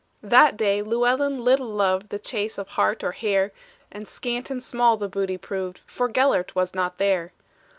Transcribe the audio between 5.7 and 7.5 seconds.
For Gelert was not there.